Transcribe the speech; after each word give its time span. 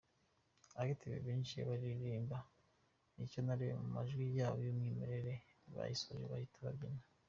Active 0.83 1.17
binjiye 1.25 1.61
baririmba 1.69 2.37
‘Nicyo 3.15 3.39
naremewe’ 3.45 3.79
mu 3.81 3.89
majwi 3.97 4.23
yabo 4.39 4.57
y’umwimerere 4.65 5.33
bayisoje 5.75 6.25
bahita 6.31 6.57
babyina. 6.65 7.03